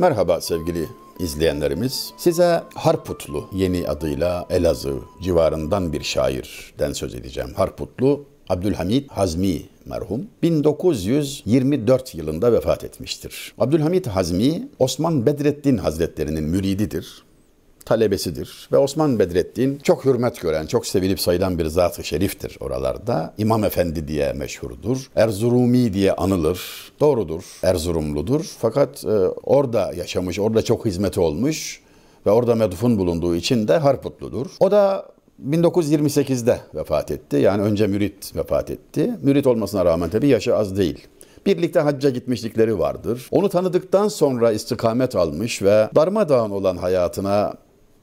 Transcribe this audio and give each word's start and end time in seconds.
Merhaba 0.00 0.40
sevgili 0.40 0.88
izleyenlerimiz. 1.18 2.12
Size 2.16 2.62
Harputlu 2.74 3.48
yeni 3.52 3.88
adıyla 3.88 4.46
Elazığ 4.50 4.98
civarından 5.22 5.92
bir 5.92 6.02
şairden 6.02 6.92
söz 6.92 7.14
edeceğim. 7.14 7.50
Harputlu 7.56 8.24
Abdülhamit 8.48 9.10
Hazmi 9.10 9.62
merhum 9.86 10.26
1924 10.42 12.14
yılında 12.14 12.52
vefat 12.52 12.84
etmiştir. 12.84 13.54
Abdülhamit 13.58 14.06
Hazmi 14.06 14.68
Osman 14.78 15.26
Bedrettin 15.26 15.76
Hazretlerinin 15.76 16.44
mürididir 16.44 17.22
talebesidir. 17.84 18.68
Ve 18.72 18.78
Osman 18.78 19.18
Bedrettin 19.18 19.78
çok 19.78 20.04
hürmet 20.04 20.40
gören, 20.40 20.66
çok 20.66 20.86
sevilip 20.86 21.20
sayılan 21.20 21.58
bir 21.58 21.66
zat-ı 21.66 22.04
şeriftir 22.04 22.56
oralarda. 22.60 23.34
İmam 23.38 23.64
Efendi 23.64 24.08
diye 24.08 24.32
meşhurdur. 24.32 25.10
Erzurumi 25.16 25.92
diye 25.92 26.12
anılır. 26.12 26.60
Doğrudur, 27.00 27.44
Erzurumludur. 27.62 28.44
Fakat 28.58 29.04
e, 29.04 29.08
orada 29.42 29.92
yaşamış, 29.96 30.38
orada 30.38 30.62
çok 30.62 30.86
hizmeti 30.86 31.20
olmuş 31.20 31.80
ve 32.26 32.30
orada 32.30 32.54
medfun 32.54 32.98
bulunduğu 32.98 33.36
için 33.36 33.68
de 33.68 33.76
Harputludur. 33.76 34.46
O 34.60 34.70
da 34.70 35.06
1928'de 35.48 36.60
vefat 36.74 37.10
etti. 37.10 37.36
Yani 37.36 37.62
önce 37.62 37.86
mürit 37.86 38.36
vefat 38.36 38.70
etti. 38.70 39.10
Mürit 39.22 39.46
olmasına 39.46 39.84
rağmen 39.84 40.10
tabii 40.10 40.28
yaşı 40.28 40.56
az 40.56 40.76
değil. 40.76 41.08
Birlikte 41.46 41.80
hacca 41.80 42.10
gitmişlikleri 42.10 42.78
vardır. 42.78 43.28
Onu 43.30 43.48
tanıdıktan 43.48 44.08
sonra 44.08 44.52
istikamet 44.52 45.16
almış 45.16 45.62
ve 45.62 45.90
darmadağın 45.94 46.50
olan 46.50 46.76
hayatına 46.76 47.54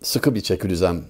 sıkı 0.02 0.36
bir 0.36 0.42
çekülüzem 0.42 1.02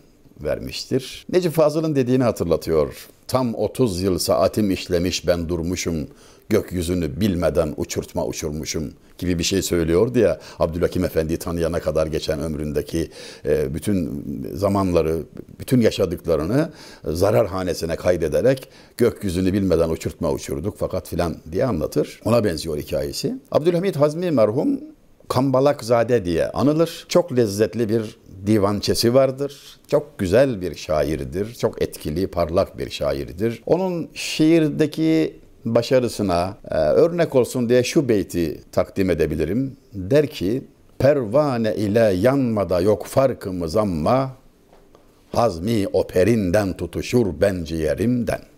vermiştir. 0.44 1.26
Necip 1.32 1.54
Fazıl'ın 1.54 1.96
dediğini 1.96 2.24
hatırlatıyor. 2.24 3.08
Tam 3.28 3.56
30 3.56 4.02
yıl 4.02 4.20
saatim 4.20 4.72
işlemiş 4.72 5.28
ben 5.28 5.50
durmuşum, 5.50 6.08
gökyüzünü 6.50 7.22
bilmeden 7.22 7.74
uçurtma 7.78 8.26
uçurmuşum 8.26 8.94
gibi 9.18 9.40
bir 9.40 9.44
şey 9.44 9.62
söylüyordu 9.62 10.20
ya 10.20 10.40
Abdülhakim 10.60 11.06
Efendi'yi 11.06 11.40
tanıyana 11.40 11.80
kadar 11.80 12.08
geçen 12.08 12.40
ömründeki 12.40 13.12
e, 13.46 13.74
bütün 13.74 14.26
zamanları, 14.54 15.24
bütün 15.60 15.82
yaşadıklarını 15.82 16.72
zarar 17.06 17.48
hanesine 17.48 17.96
kaydederek 17.96 18.70
gökyüzünü 18.98 19.54
bilmeden 19.54 19.90
uçurtma 19.90 20.32
uçurduk 20.32 20.76
fakat 20.80 21.08
filan 21.10 21.36
diye 21.52 21.66
anlatır. 21.66 22.22
Ona 22.26 22.44
benziyor 22.44 22.78
hikayesi. 22.78 23.36
Abdülhamit 23.52 23.96
Hazmi 23.96 24.32
merhum 24.32 24.80
Kambalakzade 25.28 26.26
diye 26.26 26.50
anılır. 26.50 27.06
Çok 27.10 27.38
lezzetli 27.38 27.90
bir 27.90 28.18
divançesi 28.46 29.14
vardır. 29.14 29.80
Çok 29.88 30.20
güzel 30.20 30.62
bir 30.62 30.76
şairdir. 30.76 31.54
Çok 31.54 31.82
etkili, 31.82 32.28
parlak 32.28 32.78
bir 32.78 32.90
şairdir. 32.90 33.64
Onun 33.66 34.10
şiirdeki 34.14 35.40
başarısına 35.66 36.58
e, 36.72 36.78
örnek 36.78 37.36
olsun 37.36 37.70
diye 37.70 37.84
şu 37.84 38.10
beyti 38.10 38.62
takdim 38.72 39.10
edebilirim. 39.10 39.78
Der 39.94 40.28
ki, 40.28 40.64
pervane 41.00 41.76
ile 41.76 42.00
yanmada 42.00 42.82
yok 42.82 43.06
farkımız 43.06 43.76
ama 43.76 44.32
hazmi 45.32 45.88
operinden 45.94 46.78
tutuşur 46.78 47.28
ben 47.42 47.64
ciğerimden.'' 47.64 48.57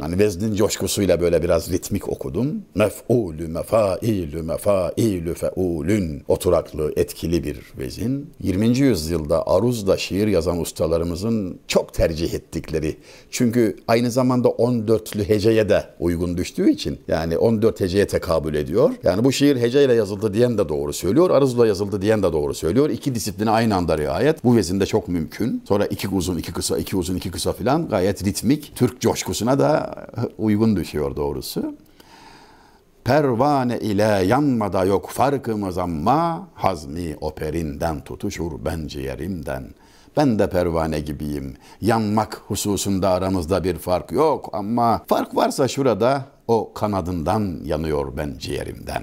Hani 0.00 0.18
veznin 0.18 0.54
coşkusuyla 0.54 1.20
böyle 1.20 1.42
biraz 1.42 1.72
ritmik 1.72 2.08
okudum. 2.08 2.62
Mef'ulü, 2.74 3.48
mefailü, 3.48 4.42
mefailü, 4.42 5.34
feulün. 5.34 6.22
Oturaklı, 6.28 6.92
etkili 6.96 7.44
bir 7.44 7.58
vezin. 7.78 8.30
20. 8.42 8.78
yüzyılda 8.78 9.46
aruzda 9.46 9.96
şiir 9.96 10.26
yazan 10.26 10.60
ustalarımızın 10.60 11.58
çok 11.68 11.94
tercih 11.94 12.34
ettikleri. 12.34 12.96
Çünkü 13.30 13.76
aynı 13.88 14.10
zamanda 14.10 14.48
14'lü 14.48 15.28
heceye 15.28 15.68
de 15.68 15.84
uygun 16.00 16.36
düştüğü 16.36 16.70
için. 16.70 16.98
Yani 17.08 17.38
14 17.38 17.80
heceye 17.80 18.06
tekabül 18.06 18.54
ediyor. 18.54 18.90
Yani 19.02 19.24
bu 19.24 19.32
şiir 19.32 19.56
heceyle 19.56 19.94
yazıldı 19.94 20.34
diyen 20.34 20.58
de 20.58 20.68
doğru 20.68 20.92
söylüyor. 20.92 21.30
Aruzla 21.30 21.66
yazıldı 21.66 22.02
diyen 22.02 22.22
de 22.22 22.32
doğru 22.32 22.54
söylüyor. 22.54 22.90
İki 22.90 23.14
disipline 23.14 23.50
aynı 23.50 23.74
anda 23.76 23.98
riayet. 23.98 24.44
Bu 24.44 24.56
vezinde 24.56 24.86
çok 24.86 25.08
mümkün. 25.08 25.62
Sonra 25.68 25.86
iki 25.86 26.08
uzun, 26.08 26.38
iki 26.38 26.52
kısa, 26.52 26.78
iki 26.78 26.96
uzun, 26.96 27.16
iki 27.16 27.30
kısa 27.30 27.52
filan 27.52 27.88
gayet 27.88 28.24
ritmik. 28.24 28.72
Türk 28.76 29.00
coşkusuna 29.00 29.58
da 29.58 29.85
uygun 30.38 30.76
düşüyor 30.76 31.16
doğrusu. 31.16 31.74
Pervane 33.04 33.78
ile 33.78 34.02
yanmada 34.02 34.84
yok 34.84 35.10
farkımız 35.10 35.78
ama 35.78 36.48
hazmi 36.54 37.16
operinden 37.20 38.00
tutuşur 38.00 38.52
ben 38.64 38.86
ciğerimden. 38.86 39.64
Ben 40.16 40.38
de 40.38 40.50
pervane 40.50 41.00
gibiyim. 41.00 41.54
Yanmak 41.80 42.42
hususunda 42.46 43.10
aramızda 43.10 43.64
bir 43.64 43.78
fark 43.78 44.12
yok 44.12 44.50
ama 44.52 45.02
fark 45.06 45.36
varsa 45.36 45.68
şurada 45.68 46.24
o 46.48 46.72
kanadından 46.74 47.60
yanıyor 47.64 48.16
ben 48.16 48.34
ciğerimden 48.38 49.02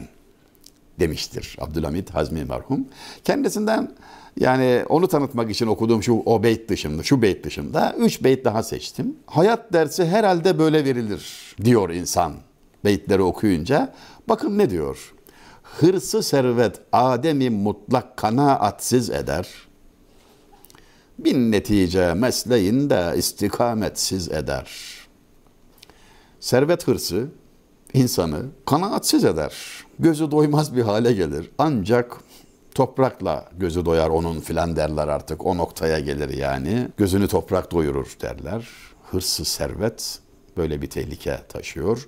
demiştir 1.00 1.58
Abdülhamit 1.60 2.10
Hazmi 2.10 2.46
merhum. 2.46 2.88
Kendisinden 3.24 3.96
yani 4.40 4.84
onu 4.90 5.08
tanıtmak 5.08 5.52
için 5.52 5.68
okuduğum 5.68 6.04
şu 6.04 6.14
o 6.26 6.44
beyt 6.44 6.70
dışında, 6.70 7.04
şu 7.04 7.22
beyt 7.22 7.46
dışında 7.46 7.96
üç 7.98 8.24
beyt 8.24 8.46
daha 8.46 8.64
seçtim. 8.64 9.16
Hayat 9.26 9.74
dersi 9.74 10.06
herhalde 10.06 10.60
böyle 10.60 10.86
verilir 10.86 11.56
diyor 11.64 11.90
insan 11.90 12.34
beytleri 12.86 13.22
okuyunca. 13.22 13.94
Bakın 14.30 14.58
ne 14.58 14.70
diyor? 14.70 15.14
Hırsı 15.64 16.24
servet 16.24 16.80
Adem'i 16.92 17.50
mutlak 17.50 18.18
kanaatsiz 18.18 19.10
eder. 19.10 19.48
Bin 21.20 21.52
netice 21.52 22.14
mesleğinde 22.14 23.14
istikametsiz 23.18 24.32
eder. 24.32 24.72
Servet 26.40 26.88
hırsı 26.88 27.28
insanı 27.94 28.46
kanaatsiz 28.66 29.26
eder. 29.26 29.54
Gözü 30.00 30.32
doymaz 30.32 30.76
bir 30.76 30.82
hale 30.82 31.14
gelir. 31.14 31.52
Ancak 31.58 32.18
toprakla 32.76 33.50
gözü 33.58 33.86
doyar 33.86 34.10
onun 34.10 34.40
filan 34.40 34.76
derler 34.76 35.08
artık. 35.08 35.46
O 35.46 35.58
noktaya 35.58 36.00
gelir 36.00 36.30
yani. 36.30 36.88
Gözünü 36.98 37.28
toprak 37.28 37.72
doyurur 37.72 38.18
derler. 38.22 38.68
Hırsız 39.12 39.48
servet 39.48 40.20
böyle 40.58 40.82
bir 40.82 40.90
tehlike 40.90 41.40
taşıyor. 41.50 42.08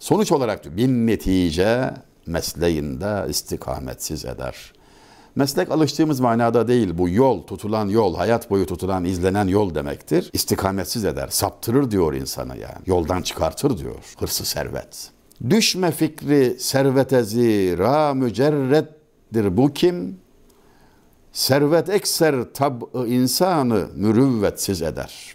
Sonuç 0.00 0.32
olarak 0.32 0.76
bin 0.76 1.06
netice 1.06 1.94
mesleğinde 2.26 3.30
istikametsiz 3.30 4.24
eder. 4.24 4.72
Meslek 5.36 5.70
alıştığımız 5.70 6.20
manada 6.20 6.68
değil 6.68 6.98
bu 6.98 7.08
yol, 7.08 7.42
tutulan 7.42 7.88
yol, 7.88 8.16
hayat 8.16 8.50
boyu 8.50 8.66
tutulan, 8.66 9.04
izlenen 9.04 9.48
yol 9.48 9.74
demektir. 9.74 10.30
İstikametsiz 10.32 11.04
eder, 11.04 11.28
saptırır 11.28 11.90
diyor 11.90 12.14
insanı 12.14 12.58
yani. 12.58 12.82
Yoldan 12.86 13.22
çıkartır 13.22 13.78
diyor 13.78 14.14
hırsı 14.18 14.44
servet. 14.44 15.10
Düşme 15.50 15.90
fikri 15.90 16.56
servete 16.60 17.22
zira 17.22 18.14
mücerret 18.14 18.88
dir 19.34 19.56
bu 19.56 19.72
kim? 19.72 20.18
Servet 21.32 21.88
ekser 21.88 22.34
tab 22.54 22.82
insanı 23.06 23.88
mürüvvetsiz 23.96 24.82
eder. 24.82 25.34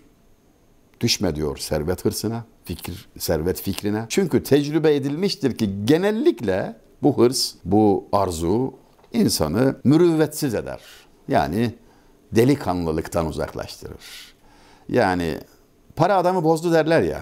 Düşme 1.01 1.35
diyor 1.35 1.57
servet 1.57 2.05
hırsına, 2.05 2.45
fikir, 2.65 3.09
servet 3.17 3.61
fikrine. 3.61 4.05
Çünkü 4.09 4.43
tecrübe 4.43 4.95
edilmiştir 4.95 5.57
ki 5.57 5.69
genellikle 5.85 6.75
bu 7.03 7.17
hırs, 7.17 7.53
bu 7.65 8.07
arzu 8.11 8.73
insanı 9.13 9.75
mürüvvetsiz 9.83 10.55
eder. 10.55 10.79
Yani 11.27 11.75
delikanlılıktan 12.31 13.25
uzaklaştırır. 13.25 14.35
Yani 14.89 15.37
para 15.95 16.17
adamı 16.17 16.43
bozdu 16.43 16.73
derler 16.73 17.01
ya. 17.01 17.21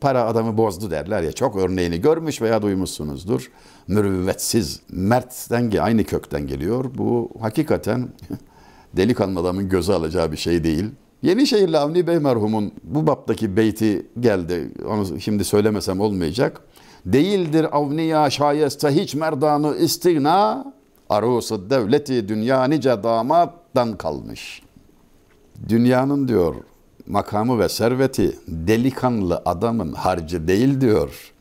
Para 0.00 0.24
adamı 0.24 0.56
bozdu 0.56 0.90
derler 0.90 1.22
ya. 1.22 1.32
Çok 1.32 1.56
örneğini 1.56 2.00
görmüş 2.00 2.42
veya 2.42 2.62
duymuşsunuzdur 2.62 3.50
mürüvvetsiz, 3.88 4.80
mertten 4.90 5.70
aynı 5.80 6.04
kökten 6.04 6.46
geliyor. 6.46 6.84
Bu 6.94 7.30
hakikaten 7.40 8.08
delikanlı 8.96 9.40
adamın 9.40 9.68
göze 9.68 9.92
alacağı 9.92 10.32
bir 10.32 10.36
şey 10.36 10.64
değil. 10.64 10.84
Yenişehirli 11.22 11.78
Avni 11.78 12.06
Bey 12.06 12.18
merhumun 12.18 12.72
bu 12.82 13.06
baptaki 13.06 13.56
beyti 13.56 14.06
geldi. 14.20 14.72
Onu 14.88 15.20
şimdi 15.20 15.44
söylemesem 15.44 16.00
olmayacak. 16.00 16.60
Değildir 17.06 17.66
avniya 17.72 18.30
şayeste 18.30 18.88
hiç 18.88 19.14
merdanı 19.14 19.76
istigna, 19.76 20.72
arusu 21.12 21.70
devleti 21.70 22.28
dünya 22.28 22.64
nice 22.64 23.02
damattan 23.02 23.96
kalmış. 23.96 24.62
Dünyanın 25.68 26.28
diyor 26.28 26.54
makamı 27.06 27.58
ve 27.58 27.68
serveti 27.68 28.38
delikanlı 28.48 29.42
adamın 29.44 29.92
harcı 29.92 30.48
değil 30.48 30.80
diyor. 30.80 31.32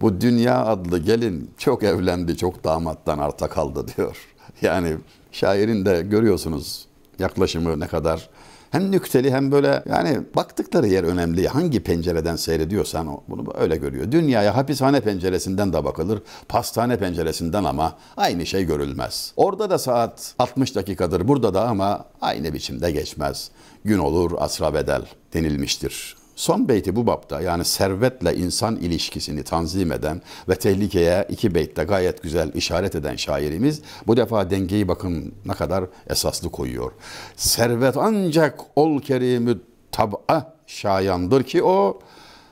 Bu 0.00 0.20
dünya 0.20 0.66
adlı 0.66 0.98
gelin 0.98 1.50
çok 1.58 1.82
evlendi, 1.82 2.36
çok 2.36 2.64
damattan 2.64 3.18
arta 3.18 3.48
kaldı 3.48 3.86
diyor. 3.96 4.16
Yani 4.62 4.96
şairin 5.32 5.84
de 5.84 6.02
görüyorsunuz 6.02 6.86
yaklaşımı 7.18 7.80
ne 7.80 7.86
kadar 7.86 8.28
hem 8.76 8.90
nükteli 8.90 9.30
hem 9.30 9.52
böyle 9.52 9.82
yani 9.86 10.20
baktıkları 10.36 10.86
yer 10.86 11.04
önemli. 11.04 11.48
Hangi 11.48 11.82
pencereden 11.82 12.36
seyrediyorsan 12.36 13.20
bunu 13.28 13.52
öyle 13.58 13.76
görüyor. 13.76 14.12
Dünyaya 14.12 14.56
hapishane 14.56 15.00
penceresinden 15.00 15.72
de 15.72 15.84
bakılır, 15.84 16.22
pastane 16.48 16.98
penceresinden 16.98 17.64
ama 17.64 17.98
aynı 18.16 18.46
şey 18.46 18.64
görülmez. 18.64 19.32
Orada 19.36 19.70
da 19.70 19.78
saat 19.78 20.34
60 20.38 20.74
dakikadır, 20.74 21.28
burada 21.28 21.54
da 21.54 21.68
ama 21.68 22.04
aynı 22.20 22.52
biçimde 22.52 22.90
geçmez. 22.90 23.50
Gün 23.84 23.98
olur 23.98 24.32
asra 24.38 24.74
bedel 24.74 25.02
denilmiştir 25.34 26.25
Son 26.36 26.68
beyti 26.68 26.96
bu 26.96 27.06
bapta 27.06 27.40
yani 27.40 27.64
servetle 27.64 28.36
insan 28.36 28.76
ilişkisini 28.76 29.42
tanzim 29.42 29.92
eden 29.92 30.22
ve 30.48 30.54
tehlikeye 30.54 31.26
iki 31.30 31.54
beytte 31.54 31.84
gayet 31.84 32.22
güzel 32.22 32.52
işaret 32.54 32.94
eden 32.94 33.16
şairimiz 33.16 33.82
bu 34.06 34.16
defa 34.16 34.50
dengeyi 34.50 34.88
bakın 34.88 35.34
ne 35.46 35.52
kadar 35.52 35.84
esaslı 36.06 36.50
koyuyor. 36.50 36.92
Servet 37.36 37.96
ancak 37.96 38.60
ol 38.76 39.00
kerimü 39.00 39.60
tab'a 39.92 40.56
şayandır 40.66 41.42
ki 41.42 41.62
o 41.62 42.00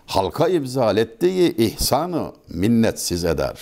halka 0.07 0.49
ibzal 0.49 0.97
ettiği 0.97 1.57
ihsanı 1.57 2.33
minnetsiz 2.49 3.25
eder. 3.25 3.61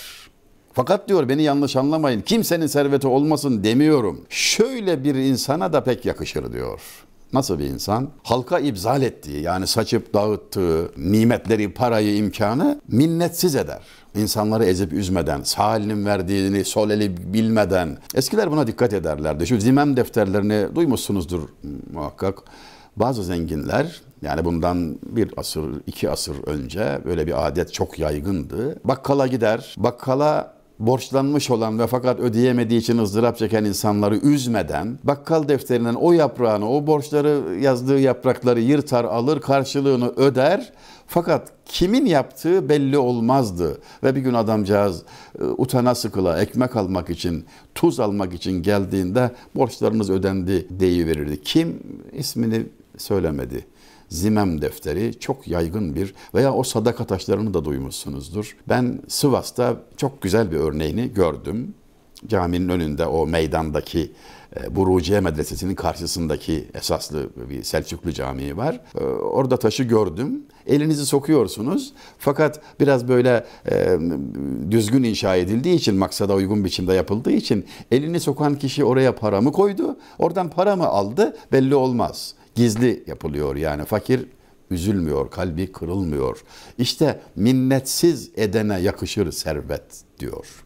Fakat 0.73 1.07
diyor 1.09 1.29
beni 1.29 1.43
yanlış 1.43 1.75
anlamayın 1.75 2.21
kimsenin 2.21 2.67
serveti 2.67 3.07
olmasın 3.07 3.63
demiyorum. 3.63 4.25
Şöyle 4.29 5.03
bir 5.03 5.15
insana 5.15 5.73
da 5.73 5.83
pek 5.83 6.05
yakışır 6.05 6.53
diyor. 6.53 6.81
Nasıl 7.33 7.59
bir 7.59 7.65
insan? 7.65 8.09
Halka 8.23 8.59
ibzal 8.59 9.01
ettiği 9.01 9.41
yani 9.41 9.67
saçıp 9.67 10.13
dağıttığı 10.13 10.91
nimetleri, 10.97 11.73
parayı, 11.73 12.15
imkanı 12.15 12.81
minnetsiz 12.87 13.55
eder. 13.55 13.81
İnsanları 14.15 14.65
ezip 14.65 14.93
üzmeden, 14.93 15.41
sağ 15.43 15.77
elinin 15.77 16.05
verdiğini 16.05 16.65
sol 16.65 16.89
eli 16.89 17.33
bilmeden. 17.33 17.97
Eskiler 18.15 18.51
buna 18.51 18.67
dikkat 18.67 18.93
ederlerdi. 18.93 19.47
Şu 19.47 19.59
zimem 19.59 19.97
defterlerini 19.97 20.75
duymuşsunuzdur 20.75 21.41
muhakkak. 21.93 22.39
Bazı 22.95 23.23
zenginler 23.23 24.01
yani 24.21 24.45
bundan 24.45 24.97
bir 25.05 25.33
asır, 25.37 25.65
iki 25.87 26.09
asır 26.09 26.35
önce 26.45 26.99
böyle 27.05 27.27
bir 27.27 27.47
adet 27.47 27.73
çok 27.73 27.99
yaygındı. 27.99 28.79
Bakkala 28.83 29.27
gider, 29.27 29.75
bakkala 29.77 30.53
borçlanmış 30.87 31.51
olan 31.51 31.79
ve 31.79 31.87
fakat 31.87 32.19
ödeyemediği 32.19 32.79
için 32.79 32.97
ızdırap 32.97 33.37
çeken 33.37 33.65
insanları 33.65 34.17
üzmeden 34.17 34.99
bakkal 35.03 35.47
defterinden 35.47 35.93
o 35.93 36.11
yaprağını, 36.11 36.69
o 36.69 36.87
borçları 36.87 37.59
yazdığı 37.61 37.99
yaprakları 37.99 38.61
yırtar 38.61 39.03
alır 39.03 39.41
karşılığını 39.41 40.09
öder. 40.15 40.73
Fakat 41.07 41.51
kimin 41.65 42.05
yaptığı 42.05 42.69
belli 42.69 42.97
olmazdı. 42.97 43.77
Ve 44.03 44.15
bir 44.15 44.21
gün 44.21 44.33
adamcağız 44.33 45.03
e, 45.39 45.43
utana 45.43 45.95
sıkıla 45.95 46.41
ekmek 46.41 46.75
almak 46.75 47.09
için, 47.09 47.45
tuz 47.75 47.99
almak 47.99 48.33
için 48.33 48.63
geldiğinde 48.63 49.31
borçlarınız 49.55 50.09
ödendi 50.09 50.67
deyiverirdi. 50.69 51.41
Kim 51.41 51.79
ismini 52.13 52.65
söylemedi. 52.97 53.65
Zimem 54.09 54.61
defteri 54.61 55.19
çok 55.19 55.47
yaygın 55.47 55.95
bir 55.95 56.13
veya 56.33 56.53
o 56.53 56.63
sadaka 56.63 57.05
taşlarını 57.05 57.53
da 57.53 57.65
duymuşsunuzdur. 57.65 58.57
Ben 58.69 59.01
Sivas'ta 59.07 59.77
çok 59.97 60.21
güzel 60.21 60.51
bir 60.51 60.57
örneğini 60.57 61.13
gördüm. 61.13 61.73
Caminin 62.27 62.69
önünde 62.69 63.05
o 63.05 63.27
meydandaki 63.27 64.11
e, 64.61 64.75
Buruciye 64.75 65.19
Medresesi'nin 65.19 65.75
karşısındaki 65.75 66.67
esaslı 66.73 67.29
bir 67.49 67.63
Selçuklu 67.63 68.11
Camii 68.11 68.57
var. 68.57 68.81
E, 68.95 69.03
orada 69.03 69.57
taşı 69.57 69.83
gördüm. 69.83 70.41
Elinizi 70.67 71.05
sokuyorsunuz. 71.05 71.93
Fakat 72.17 72.61
biraz 72.79 73.07
böyle 73.07 73.45
e, 73.71 73.97
düzgün 74.71 75.03
inşa 75.03 75.35
edildiği 75.35 75.75
için, 75.75 75.95
maksada 75.95 76.33
uygun 76.33 76.65
biçimde 76.65 76.93
yapıldığı 76.93 77.31
için 77.31 77.65
elini 77.91 78.19
sokan 78.19 78.55
kişi 78.55 78.83
oraya 78.83 79.15
para 79.15 79.41
mı 79.41 79.51
koydu? 79.51 79.97
Oradan 80.19 80.49
para 80.49 80.75
mı 80.75 80.87
aldı? 80.87 81.37
Belli 81.51 81.75
olmaz 81.75 82.35
gizli 82.55 83.03
yapılıyor 83.07 83.55
yani 83.55 83.85
fakir 83.85 84.25
üzülmüyor, 84.71 85.31
kalbi 85.31 85.71
kırılmıyor. 85.71 86.43
İşte 86.77 87.19
minnetsiz 87.35 88.31
edene 88.35 88.79
yakışır 88.79 89.31
servet 89.31 89.83
diyor. 90.19 90.63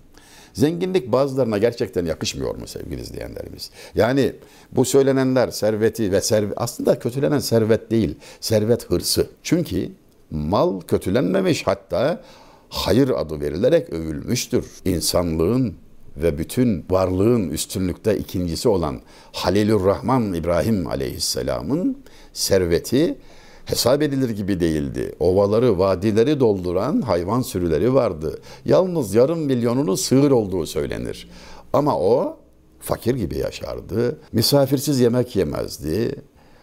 Zenginlik 0.54 1.12
bazılarına 1.12 1.58
gerçekten 1.58 2.06
yakışmıyor 2.06 2.56
mu 2.56 2.68
sevgili 2.68 3.02
izleyenlerimiz? 3.02 3.72
Yani 3.96 4.34
bu 4.72 4.86
söylenenler 4.86 5.52
serveti 5.52 6.12
ve 6.12 6.22
servet 6.22 6.54
aslında 6.58 7.00
kötülenen 7.00 7.40
servet 7.40 7.92
değil, 7.92 8.16
servet 8.40 8.92
hırsı. 8.92 9.28
Çünkü 9.44 9.92
mal 10.32 10.82
kötülenmemiş 10.82 11.68
hatta 11.68 12.24
hayır 12.70 13.10
adı 13.10 13.42
verilerek 13.42 13.90
övülmüştür. 13.90 14.66
İnsanlığın 14.86 15.76
ve 16.22 16.38
bütün 16.38 16.86
varlığın 16.90 17.50
üstünlükte 17.50 18.18
ikincisi 18.18 18.70
olan 18.70 19.02
Halilur 19.32 19.86
Rahman 19.86 20.34
İbrahim 20.34 20.88
Aleyhisselam'ın 20.88 21.98
serveti 22.34 23.18
hesap 23.66 24.02
edilir 24.02 24.30
gibi 24.30 24.60
değildi. 24.60 25.16
Ovaları, 25.20 25.80
vadileri 25.80 26.40
dolduran 26.40 27.02
hayvan 27.02 27.42
sürüleri 27.42 27.94
vardı. 27.94 28.40
Yalnız 28.66 29.14
yarım 29.14 29.40
milyonunun 29.40 29.96
sığır 29.96 30.32
olduğu 30.32 30.66
söylenir. 30.66 31.30
Ama 31.74 32.00
o 32.00 32.38
fakir 32.80 33.16
gibi 33.16 33.38
yaşardı. 33.38 34.20
Misafirsiz 34.32 35.00
yemek 35.00 35.36
yemezdi. 35.36 36.16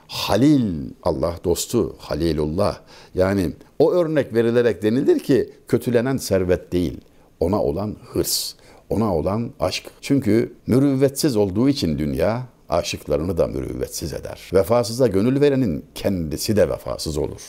Halil, 0.08 0.90
Allah 1.02 1.34
dostu, 1.44 1.96
Halilullah. 1.98 2.78
Yani 3.14 3.52
o 3.78 3.92
örnek 3.92 4.34
verilerek 4.34 4.82
denilir 4.82 5.18
ki 5.18 5.50
kötülenen 5.68 6.16
servet 6.16 6.72
değil, 6.72 7.00
ona 7.40 7.62
olan 7.62 7.96
hırs 8.12 8.54
ona 8.94 9.16
olan 9.16 9.50
aşk. 9.60 9.84
Çünkü 10.00 10.52
mürüvvetsiz 10.66 11.36
olduğu 11.36 11.68
için 11.68 11.98
dünya 11.98 12.42
aşıklarını 12.68 13.38
da 13.38 13.46
mürüvvetsiz 13.46 14.12
eder. 14.12 14.50
Vefasıza 14.54 15.06
gönül 15.06 15.40
verenin 15.40 15.84
kendisi 15.94 16.56
de 16.56 16.68
vefasız 16.68 17.18
olur. 17.18 17.40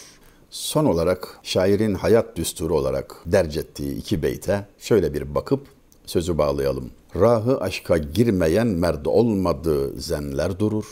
Son 0.50 0.86
olarak 0.86 1.39
şairin 1.44 1.94
hayat 1.94 2.36
düsturu 2.36 2.75
olarak 2.75 3.15
derc 3.25 3.59
ettiği 3.59 3.97
iki 3.97 4.24
beyte 4.24 4.65
şöyle 4.77 5.13
bir 5.13 5.36
bakıp 5.36 5.68
sözü 6.06 6.38
bağlayalım. 6.38 6.92
Rahı 7.15 7.57
aşka 7.57 7.97
girmeyen 7.97 8.68
merd 8.68 9.06
olmadığı 9.06 10.01
zenler 10.01 10.59
durur. 10.59 10.86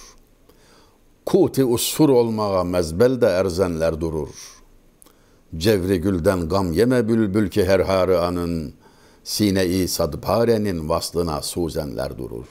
Kuti 1.25 1.65
usfur 1.65 2.09
olmağa 2.09 2.63
mezbelde 2.63 3.25
erzenler 3.25 4.01
durur. 4.01 4.29
Cevri 5.57 6.01
gülden 6.01 6.49
gam 6.49 6.73
yeme 6.73 7.07
bülbül 7.07 7.49
ki 7.49 7.65
her 7.65 7.79
harı 7.79 8.21
anın, 8.21 8.73
Sine-i 9.23 9.87
sadparenin 9.87 10.89
vaslına 10.89 11.41
suzenler 11.41 12.17
durur. 12.17 12.45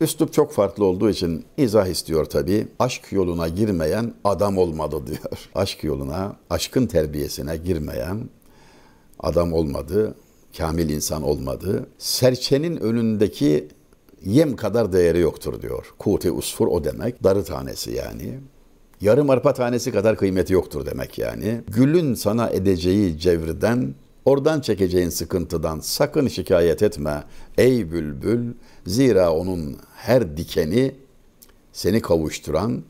Üslup 0.00 0.32
çok 0.32 0.52
farklı 0.52 0.84
olduğu 0.84 1.10
için 1.10 1.44
izah 1.56 1.86
istiyor 1.86 2.24
tabi. 2.24 2.68
Aşk 2.78 3.12
yoluna 3.12 3.48
girmeyen 3.48 4.14
adam 4.24 4.58
olmadı 4.58 4.96
diyor. 5.06 5.48
Aşk 5.54 5.84
yoluna, 5.84 6.36
aşkın 6.50 6.86
terbiyesine 6.86 7.56
girmeyen 7.56 8.28
adam 9.18 9.52
olmadı, 9.52 10.14
kamil 10.56 10.88
insan 10.88 11.22
olmadı. 11.22 11.86
Serçenin 11.98 12.76
önündeki 12.76 13.68
yem 14.24 14.56
kadar 14.56 14.92
değeri 14.92 15.20
yoktur 15.20 15.62
diyor. 15.62 15.94
Kuti 15.98 16.30
usfur 16.30 16.66
o 16.66 16.84
demek. 16.84 17.24
Darı 17.24 17.44
tanesi 17.44 17.92
yani. 17.92 18.38
Yarım 19.00 19.30
arpa 19.30 19.54
tanesi 19.54 19.92
kadar 19.92 20.16
kıymeti 20.16 20.52
yoktur 20.52 20.86
demek 20.86 21.18
yani. 21.18 21.60
Gülün 21.68 22.14
sana 22.14 22.50
edeceği 22.50 23.18
cevrden 23.18 23.94
Oradan 24.24 24.60
çekeceğin 24.60 25.08
sıkıntıdan 25.08 25.80
sakın 25.80 26.28
şikayet 26.28 26.82
etme 26.82 27.24
ey 27.58 27.92
bülbül. 27.92 28.52
Zira 28.86 29.32
onun 29.32 29.76
her 29.96 30.36
dikeni 30.36 30.94
seni 31.72 32.00
kavuşturan 32.00 32.82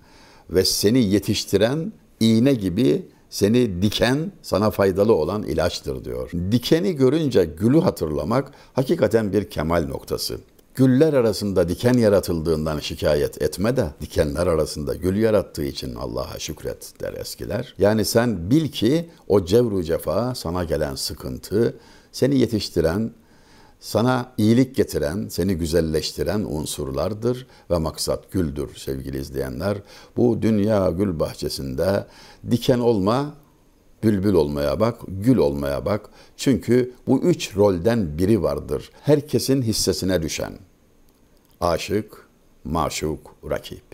ve 0.51 0.65
seni 0.65 1.05
yetiştiren 1.05 1.93
iğne 2.21 2.55
gibi 2.55 3.07
seni 3.31 3.83
diken 3.83 4.33
sana 4.43 4.71
faydalı 4.71 5.15
olan 5.15 5.43
ilaçtır 5.43 6.05
diyor. 6.05 6.31
Dikeni 6.51 6.97
görünce 6.97 7.45
gülü 7.45 7.81
hatırlamak 7.81 8.53
hakikaten 8.73 9.33
bir 9.33 9.51
kemal 9.51 9.87
noktası. 9.87 10.41
Güller 10.81 11.13
arasında 11.13 11.69
diken 11.69 11.93
yaratıldığından 11.95 12.79
şikayet 12.79 13.43
etme 13.43 13.77
de 13.77 13.91
dikenler 14.01 14.47
arasında 14.47 14.95
gül 14.95 15.17
yarattığı 15.17 15.65
için 15.65 15.95
Allah'a 15.95 16.39
şükret 16.39 16.93
der 17.01 17.13
eskiler. 17.13 17.75
Yani 17.79 18.05
sen 18.05 18.51
bil 18.51 18.69
ki 18.69 19.11
o 19.29 19.45
cevru 19.45 19.83
cefa 19.83 20.35
sana 20.35 20.65
gelen 20.65 20.95
sıkıntı 20.95 21.77
seni 22.13 22.39
yetiştiren, 22.39 23.11
sana 23.81 24.33
iyilik 24.39 24.77
getiren, 24.77 25.29
seni 25.29 25.55
güzelleştiren 25.55 26.41
unsurlardır 26.41 27.47
ve 27.71 27.79
maksat 27.79 28.33
güldür 28.33 28.77
sevgili 28.77 29.19
izleyenler. 29.19 29.77
Bu 30.17 30.43
dünya 30.43 30.91
gül 30.91 31.21
bahçesinde 31.21 32.07
diken 32.51 32.79
olma, 32.79 33.35
bülbül 34.03 34.35
olmaya 34.35 34.81
bak, 34.81 35.01
gül 35.09 35.37
olmaya 35.37 35.85
bak. 35.85 36.11
Çünkü 36.37 36.93
bu 37.07 37.21
üç 37.21 37.57
rolden 37.57 38.19
biri 38.19 38.43
vardır. 38.43 38.91
Herkesin 39.03 39.63
hissesine 39.63 40.23
düşen 40.23 40.53
aşık, 41.61 42.29
maşuk, 42.65 43.37
rakip. 43.51 43.90